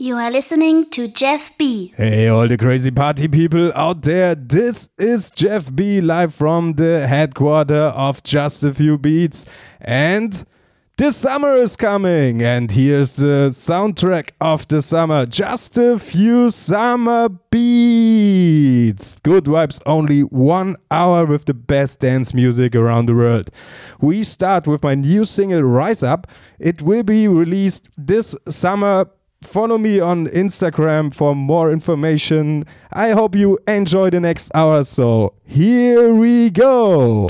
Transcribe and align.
You 0.00 0.16
are 0.16 0.30
listening 0.30 0.88
to 0.92 1.08
Jeff 1.08 1.58
B. 1.58 1.92
Hey, 1.94 2.28
all 2.28 2.48
the 2.48 2.56
crazy 2.56 2.90
party 2.90 3.28
people 3.28 3.70
out 3.74 4.00
there. 4.00 4.34
This 4.34 4.88
is 4.96 5.28
Jeff 5.28 5.76
B 5.76 6.00
live 6.00 6.34
from 6.34 6.72
the 6.76 7.06
headquarter 7.06 7.92
of 7.94 8.22
Just 8.22 8.64
a 8.64 8.72
Few 8.72 8.96
Beats. 8.96 9.44
And 9.78 10.46
the 10.96 11.12
summer 11.12 11.54
is 11.56 11.76
coming. 11.76 12.40
And 12.40 12.70
here's 12.70 13.16
the 13.16 13.50
soundtrack 13.50 14.30
of 14.40 14.66
the 14.68 14.80
summer 14.80 15.26
Just 15.26 15.76
a 15.76 15.98
Few 15.98 16.48
Summer 16.48 17.28
Beats. 17.50 19.18
Good 19.22 19.44
vibes, 19.44 19.82
only 19.84 20.22
one 20.22 20.76
hour 20.90 21.26
with 21.26 21.44
the 21.44 21.52
best 21.52 22.00
dance 22.00 22.32
music 22.32 22.74
around 22.74 23.04
the 23.04 23.14
world. 23.14 23.50
We 24.00 24.24
start 24.24 24.66
with 24.66 24.82
my 24.82 24.94
new 24.94 25.26
single 25.26 25.62
Rise 25.62 26.02
Up. 26.02 26.26
It 26.58 26.80
will 26.80 27.02
be 27.02 27.28
released 27.28 27.90
this 27.98 28.34
summer 28.48 29.10
Follow 29.42 29.78
me 29.78 30.00
on 30.00 30.26
Instagram 30.26 31.14
for 31.14 31.34
more 31.34 31.72
information. 31.72 32.64
I 32.92 33.10
hope 33.10 33.34
you 33.34 33.58
enjoy 33.66 34.10
the 34.10 34.20
next 34.20 34.50
hour. 34.54 34.82
So 34.82 35.32
here 35.46 36.12
we 36.12 36.50
go. 36.50 37.26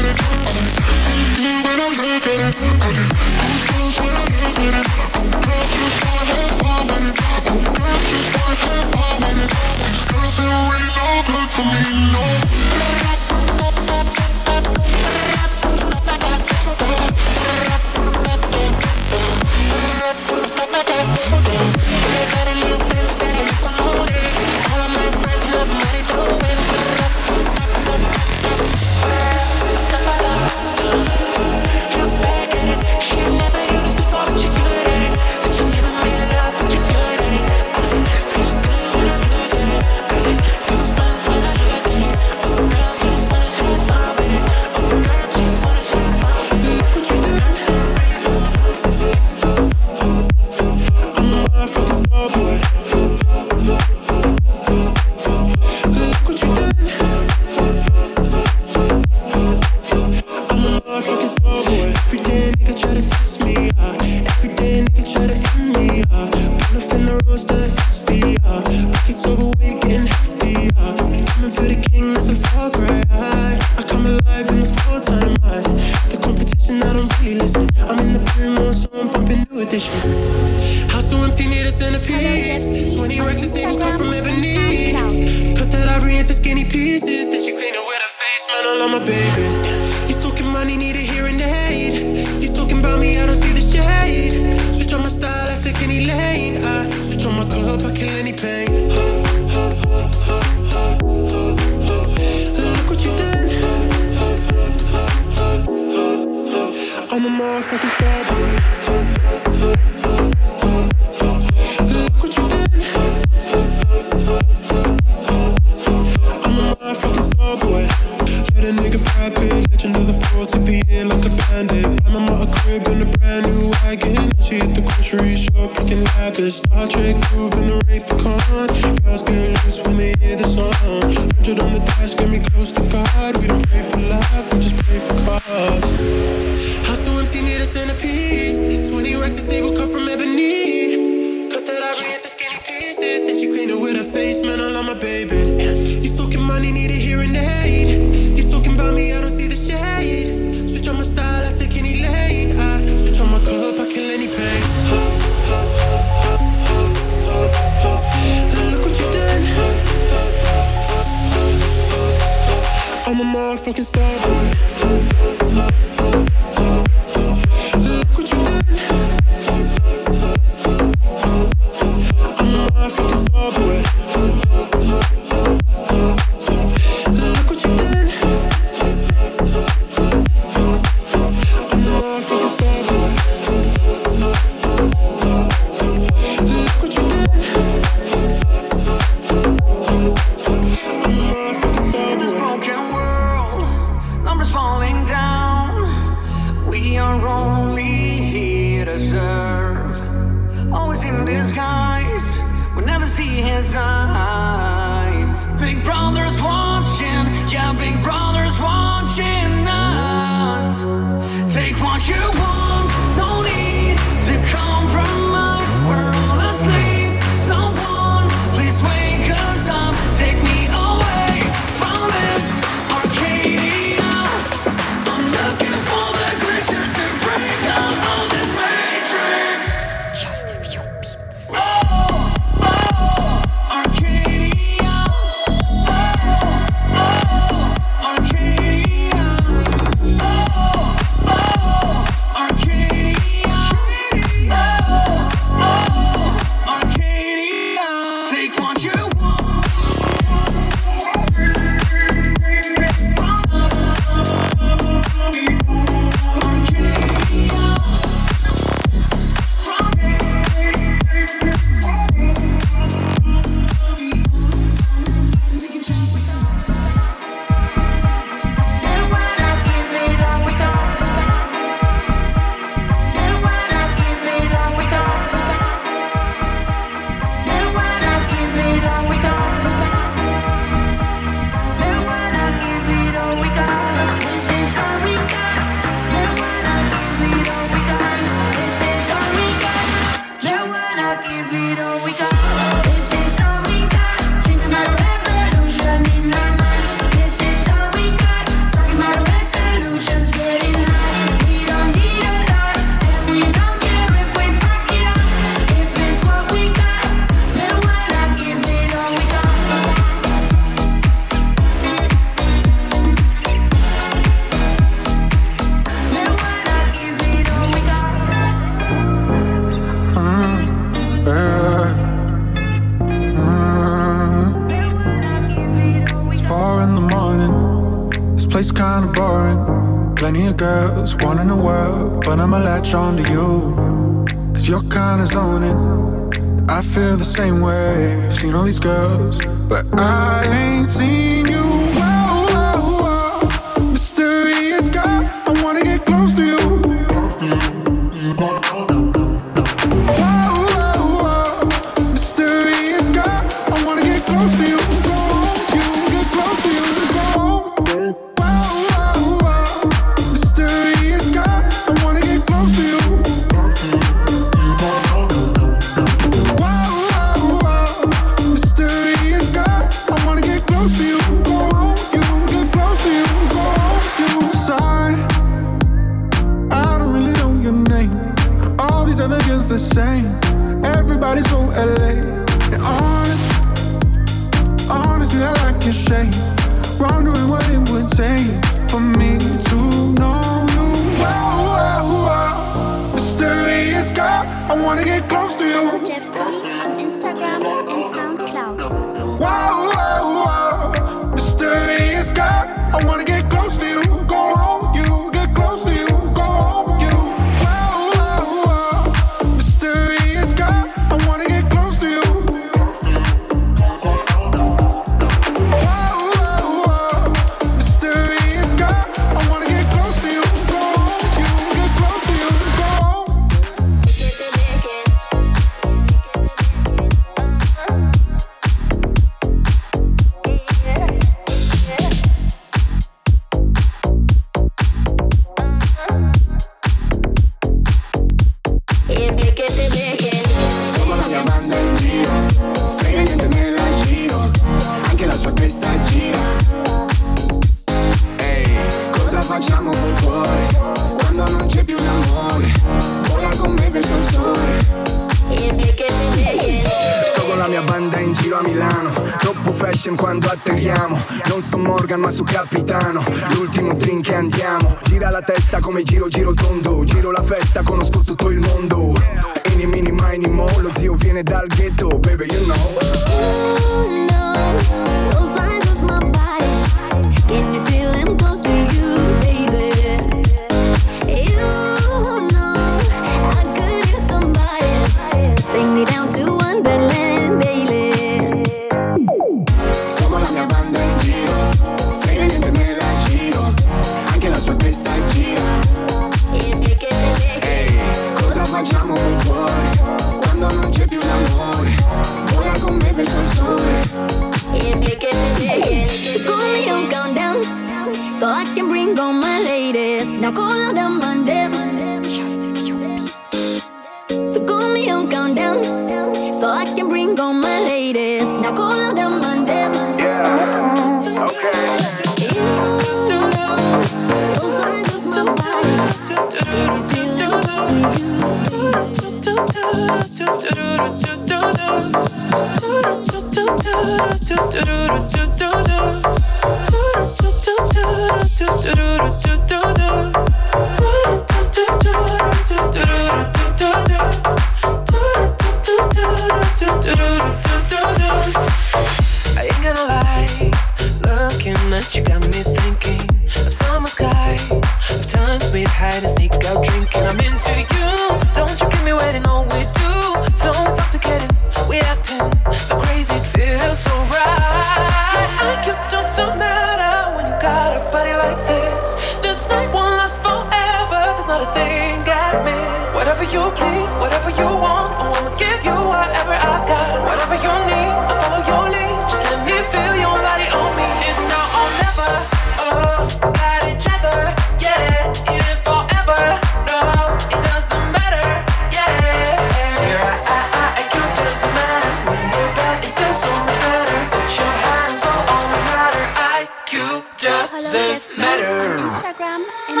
Instagram 599.18 599.64
and 599.88 600.00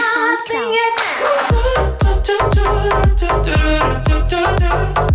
SoundCloud. 4.80 5.07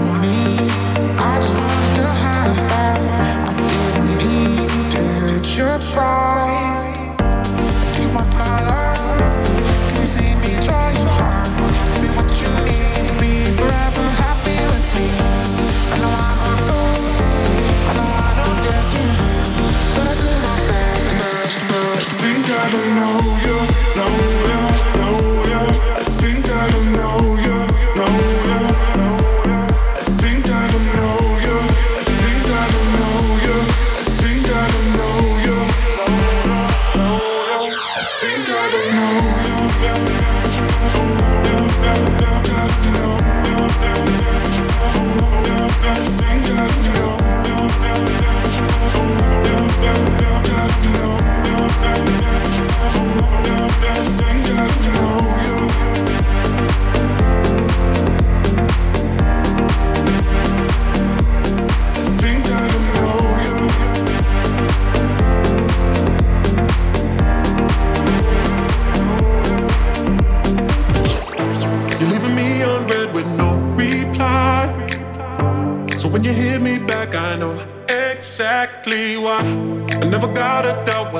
me. 0.00 0.37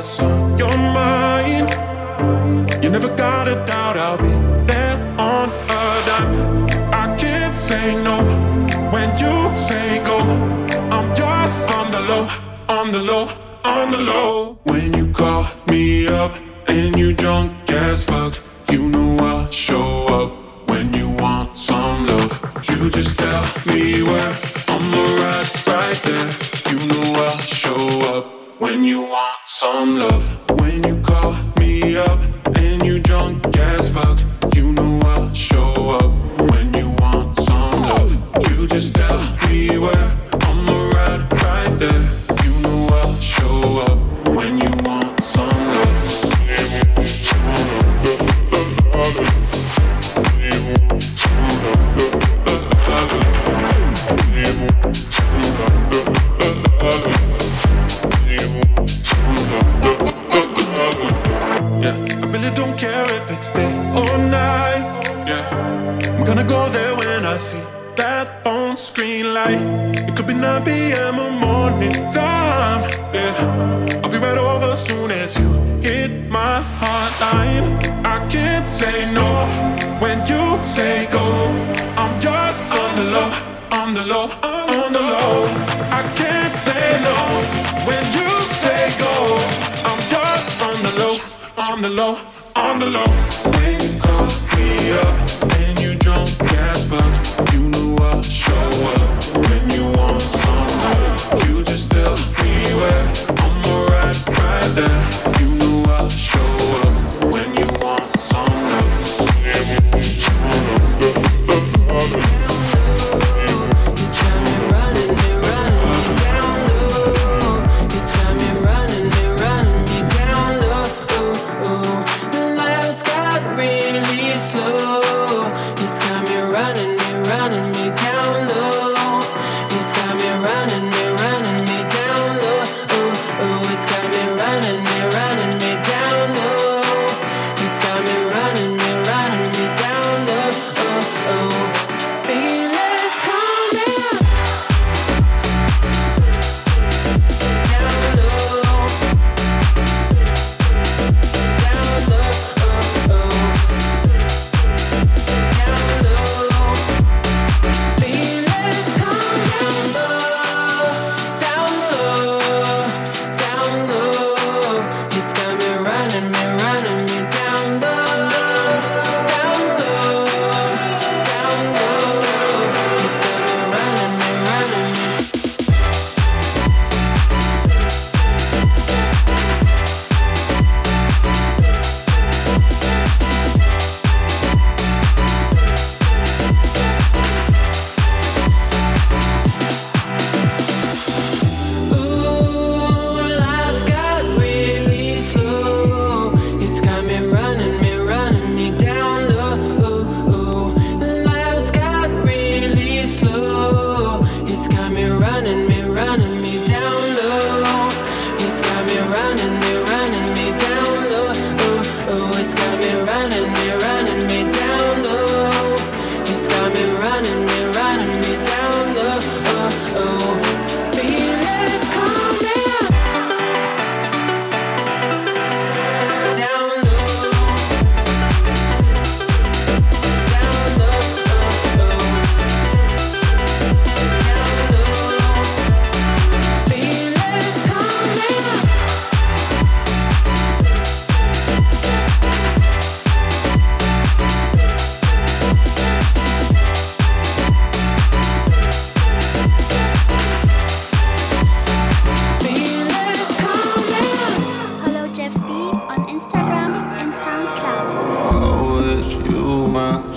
so 0.03 0.38
some 29.51 29.97
love 29.97 30.61
when 30.61 30.85
you 30.85 31.01
call 31.01 31.35
me 31.59 31.97
up 31.97 32.21
and 32.59 32.85
you 32.85 33.01
drunk 33.01 33.57
as 33.57 33.89
fuck. 33.89 34.28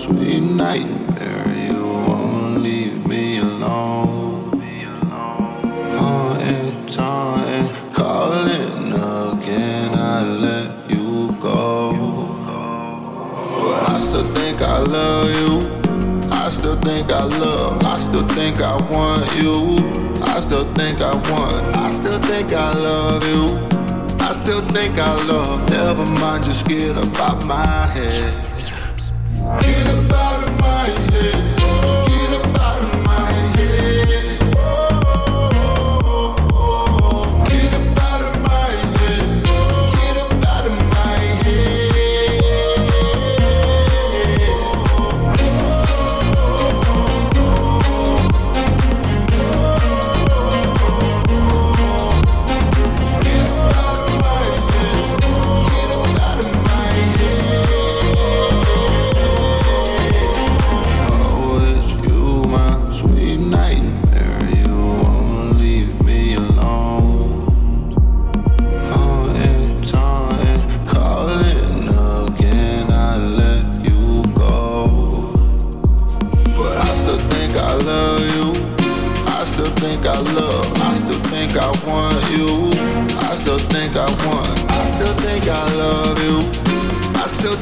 sweet 0.02 0.42
nightmare. 0.42 1.46
You 1.68 1.84
won't 2.08 2.64
leave 2.64 3.06
me 3.08 3.38
alone. 3.38 4.60
Haunted, 5.96 6.48
eh, 6.48 6.96
taunted, 6.96 7.48
eh, 7.54 7.94
calling 7.94 8.94
again. 8.94 9.94
I 9.94 10.24
let 10.46 10.72
you 10.90 11.32
go, 11.40 11.94
but 13.62 13.90
I 13.94 14.00
still 14.08 14.28
think 14.34 14.60
I 14.64 14.80
love 14.98 15.30
you. 15.40 15.52
I 16.32 16.50
still 16.50 16.78
think 16.82 17.12
I 17.12 17.24
love. 17.26 17.84
I 17.86 18.00
still 18.00 18.28
think 18.30 18.60
I 18.60 18.78
want 18.92 19.28
you. 19.36 19.56
I 20.24 20.40
still 20.40 20.66
think 20.74 21.00
I 21.02 21.14
want. 21.30 21.76
I 21.76 21.92
still 21.92 22.20
think 22.30 22.54
I 22.54 22.74
love 22.74 23.24
you. 23.32 23.44
I 24.20 24.34
still 24.34 24.62
think 24.62 24.98
I 24.98 25.14
love. 25.28 25.70
Never 25.70 26.06
mind, 26.06 26.46
you're 26.46 26.56
scared 26.56 26.98
about 26.98 27.46
my 27.46 27.86
head. 27.86 28.51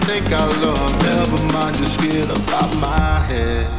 think 0.05 0.31
I 0.31 0.45
love. 0.61 1.03
Never 1.03 1.53
mind, 1.53 1.77
you're 1.77 1.87
scared 1.87 2.29
about 2.29 2.75
my 2.77 3.19
head. 3.27 3.78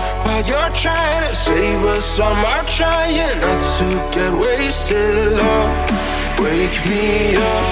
While 0.31 0.47
you're 0.47 0.73
trying 0.73 1.27
to 1.27 1.35
save 1.35 1.83
us, 1.83 2.17
I'm 2.17 2.65
trying 2.65 3.41
not 3.41 3.61
to 3.79 3.87
get 4.15 4.33
wasted. 4.33 5.33
Love, 5.33 6.39
wake 6.39 6.79
me 6.87 7.35
up. 7.35 7.65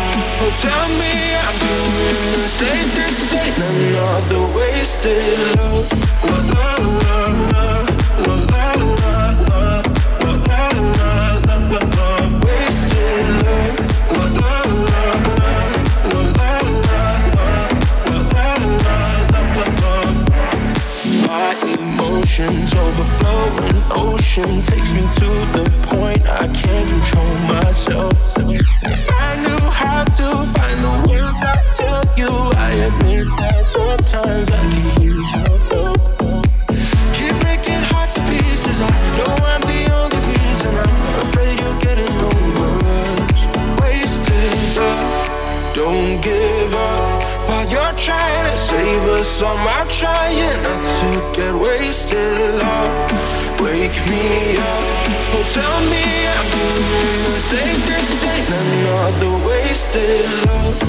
Oh, 0.44 0.52
tell 0.60 0.90
me 1.02 1.14
I'm 1.46 1.56
doing 1.64 2.20
the 2.36 2.48
same. 2.50 2.90
This 3.00 3.34
ain't 3.34 3.58
another 3.72 4.44
wasted 4.58 5.56
love. 5.56 5.88
La 6.26 6.38
la 6.52 6.76
la 7.00 7.19
overflowing 23.00 23.84
ocean 23.92 24.62
takes 24.62 24.92
me 24.92 25.02
to 25.02 25.30
the 25.56 25.72
point 25.84 26.28
I 26.28 26.48
can't 26.50 26.90
control 26.90 27.36
myself. 27.48 28.14
If 28.38 29.12
I 29.12 29.38
knew 29.42 29.66
how 29.70 30.04
to 30.04 30.46
find 30.54 30.82
the 30.82 31.10
words 31.10 31.34
to 31.42 31.84
tell 31.84 32.04
you, 32.18 32.30
I 32.58 32.72
admit 32.72 33.28
that 33.28 33.66
sometimes 33.66 34.52
I 34.52 34.70
can 34.72 35.02
use 35.02 35.30
help. 35.32 35.69
Trying 48.00 48.46
to 48.46 48.58
save 48.58 49.02
us, 49.20 49.42
I'm 49.42 49.68
out 49.68 49.90
trying 49.90 50.64
not 50.64 50.84
to 50.84 51.40
get 51.40 51.54
wasted. 51.54 52.56
Love, 52.56 53.12
wake 53.60 54.00
me 54.08 54.58
up. 54.58 54.86
Oh, 55.36 55.44
tell 55.48 55.80
me 55.92 56.04
I'm 56.36 56.48
doing 56.56 57.24
the. 57.26 57.40
This 57.90 58.24
ain't 58.24 58.50
another 58.50 59.48
wasted 59.48 60.26
love. 60.46 60.89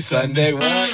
Sunday, 0.00 0.50
Sunday, 0.50 0.52
what? 0.54 0.93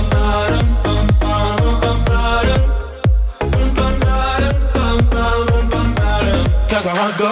that's 6.83 6.95
Where 6.95 6.99
I 6.99 7.17
go. 7.17 7.29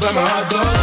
Where 0.00 0.12
my 0.14 0.20
heart 0.22 0.50
goes 0.50 0.82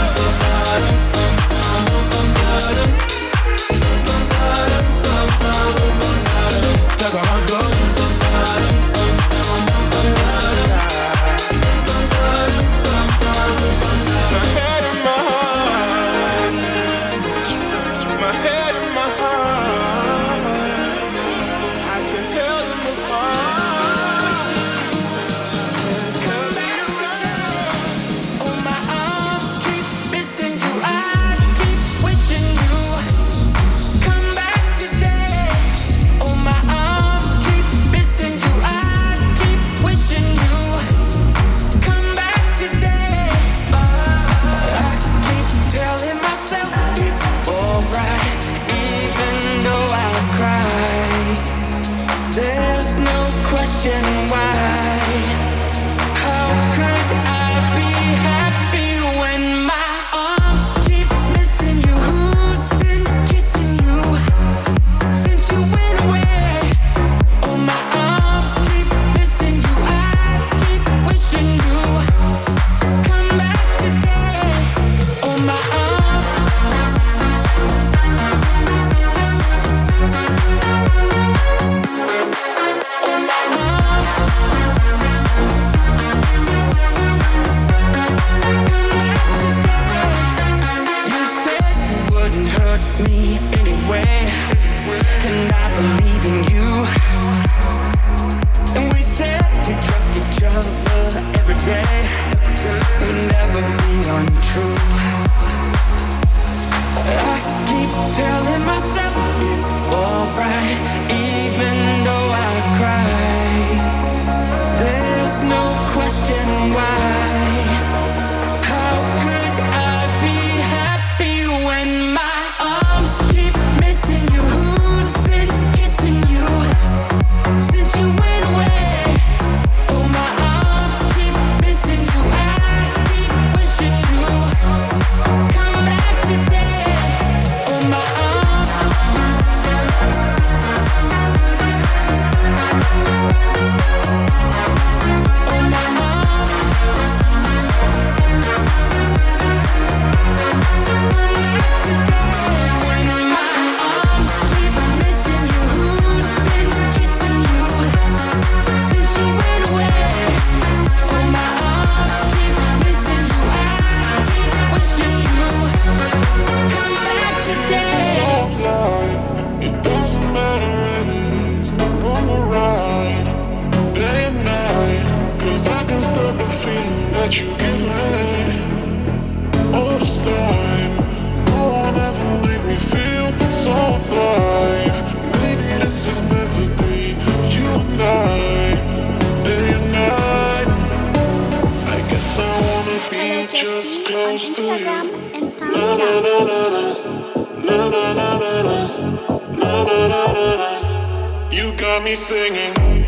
me 202.03 202.15
singing. 202.15 202.99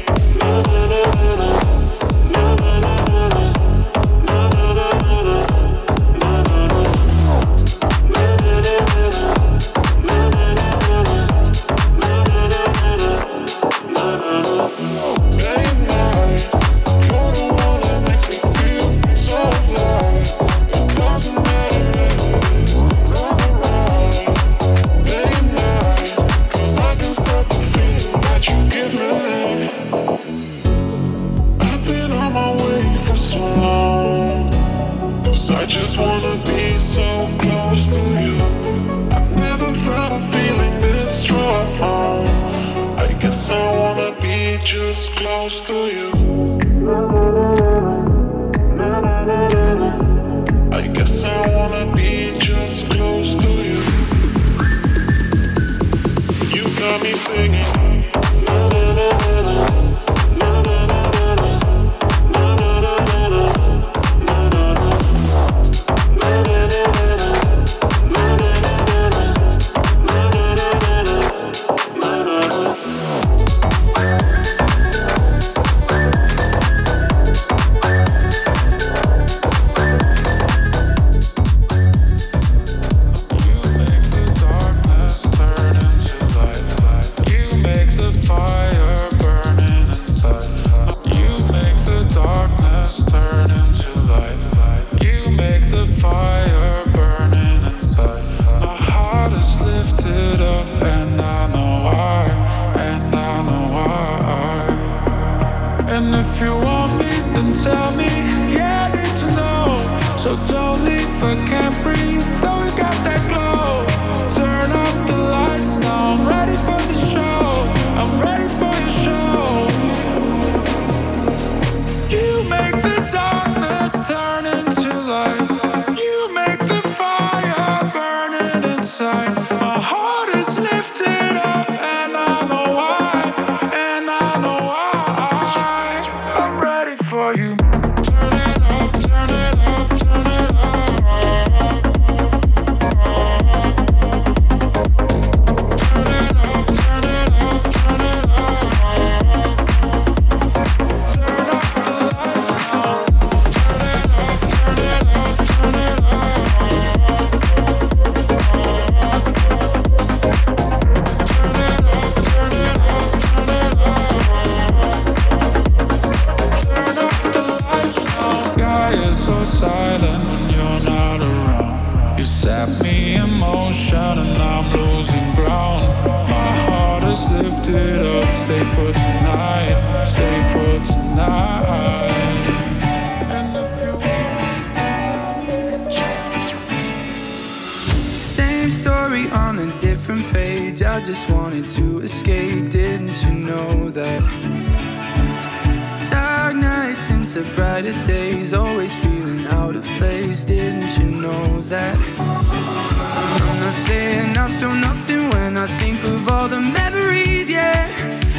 So 204.61 204.71
nothing 204.71 205.27
when 205.31 205.57
I 205.57 205.65
think 205.81 206.03
of 206.03 206.29
all 206.29 206.47
the 206.47 206.61
memories, 206.61 207.49
yeah, 207.49 207.81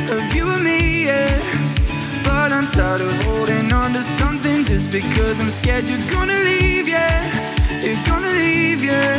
of 0.09 0.33
you 0.33 0.49
and 0.51 0.63
me, 0.63 1.07
yeah. 1.07 1.35
But 2.23 2.53
I'm 2.53 2.69
tired 2.69 3.01
of 3.01 3.13
holding 3.25 3.73
on 3.73 3.93
to 3.95 4.05
something 4.05 4.65
just 4.65 4.93
because 4.93 5.41
I'm 5.41 5.51
scared 5.51 5.89
you're 5.89 6.09
gonna 6.09 6.39
leave, 6.39 6.87
yeah. 6.87 7.27
You're 7.83 8.05
gonna 8.07 8.31
leave, 8.31 8.85
yeah. 8.85 9.19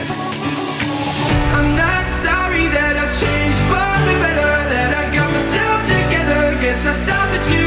I'm 1.58 1.76
not 1.76 2.08
sorry 2.08 2.68
that 2.68 2.95
I 2.95 3.06
changed 3.24 3.62
for 3.68 3.93
the 4.08 4.16
better, 4.24 4.54
that 4.74 4.91
I 5.01 5.04
got 5.14 5.30
myself 5.30 5.80
together. 5.84 6.58
Guess 6.62 6.86
I 6.88 6.93
thought 7.06 7.30
that 7.34 7.45
you. 7.54 7.62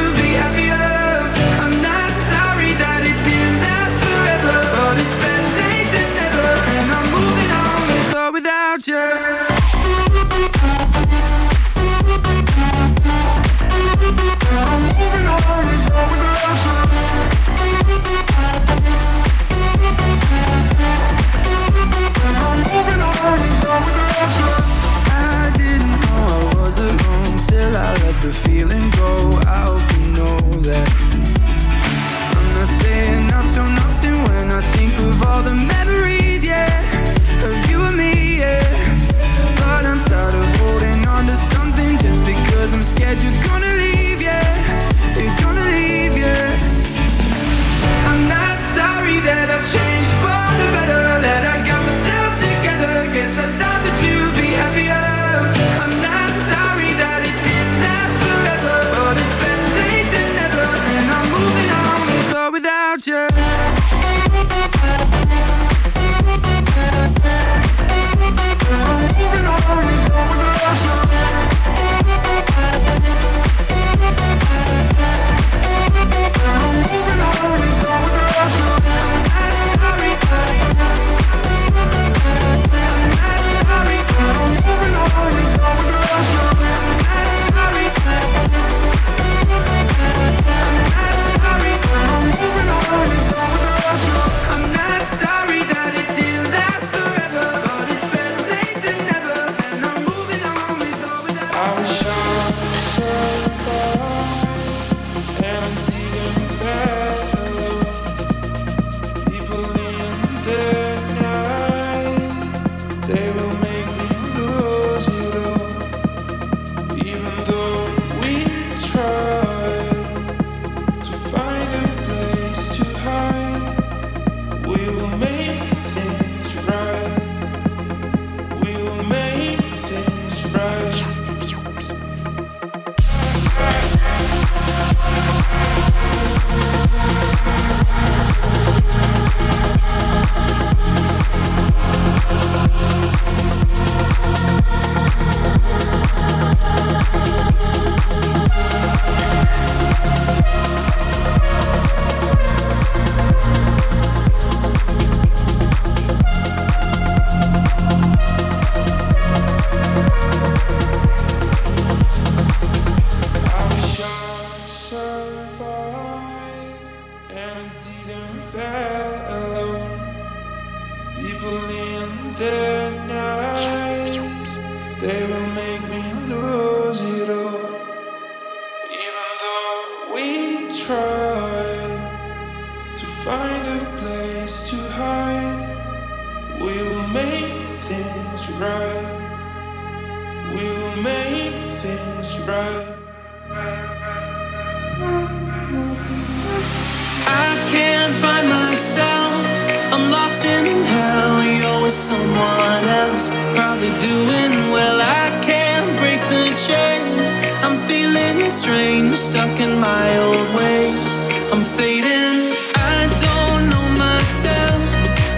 strange, 208.51 209.17
stuck 209.17 209.61
in 209.61 209.79
my 209.81 210.19
old 210.19 210.55
ways. 210.55 211.17
I'm 211.53 211.65
fading. 211.65 212.39
I 212.75 213.09
don't 213.27 213.71
know 213.71 213.89
myself. 214.07 214.83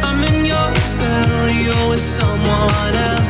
I'm 0.03 0.23
in 0.25 0.45
your 0.45 0.75
spell. 0.83 1.49
You're 1.51 1.89
with 1.91 2.01
someone 2.01 2.95
else. 2.95 3.28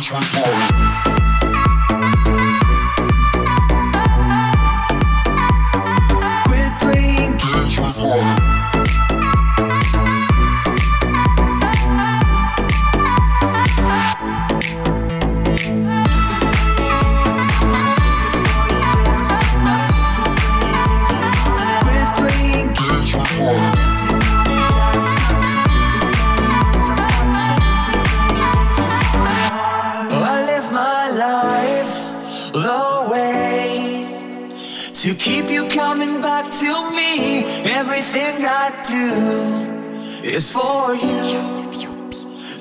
transform. 0.00 0.87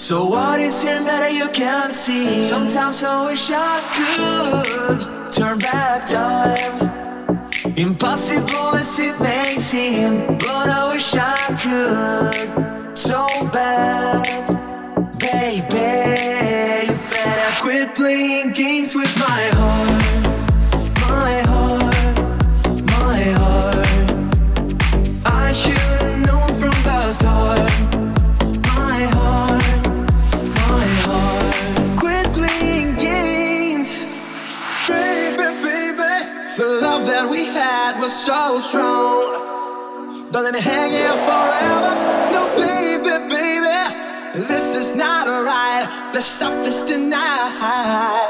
So 0.07 0.23
what 0.23 0.61
is 0.61 0.85
it 0.85 1.03
that 1.03 1.33
you 1.33 1.49
can't 1.49 1.93
see? 1.93 2.39
Sometimes 2.39 3.03
I 3.03 3.25
wish 3.25 3.51
I 3.51 3.83
could 3.91 5.33
turn 5.33 5.59
back 5.59 6.05
time. 6.07 7.43
Impossible 7.75 8.77
as 8.77 8.97
it 8.99 9.19
may 9.19 9.57
seem, 9.57 10.37
but 10.37 10.69
I 10.69 10.93
wish 10.93 11.13
I 11.13 11.35
could 11.59 12.97
so 12.97 13.27
bad, 13.51 14.47
baby. 15.19 16.87
You 16.89 16.97
better 17.11 17.61
quit 17.61 17.93
playing 17.93 18.53
games 18.53 18.95
with 18.95 19.13
my 19.19 19.43
heart. 19.55 19.96
strong. 38.55 40.31
Don't 40.31 40.43
let 40.43 40.53
me 40.53 40.61
hang 40.61 40.91
here 40.91 41.17
forever. 41.27 41.91
No, 42.31 42.41
baby, 42.55 43.15
baby, 43.27 44.47
this 44.47 44.73
is 44.75 44.95
not 44.95 45.27
alright. 45.27 45.85
Let's 46.13 46.27
stop 46.27 46.53
this 46.63 46.81
tonight. 46.81 48.26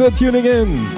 for 0.00 0.10
tuning 0.10 0.46
in. 0.46 0.88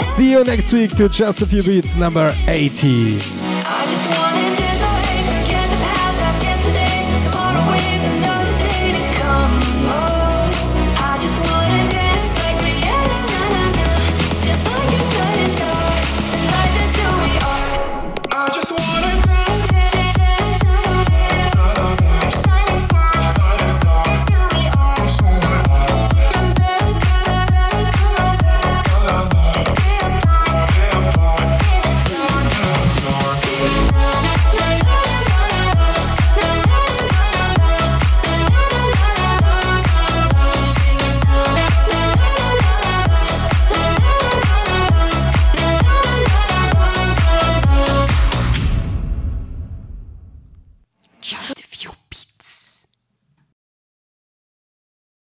See 0.00 0.32
you 0.32 0.44
next 0.44 0.70
week 0.74 0.94
to 0.96 1.08
Just 1.08 1.40
a 1.40 1.46
Few 1.46 1.62
Beats 1.62 1.96
number 1.96 2.34
80. 2.46 3.41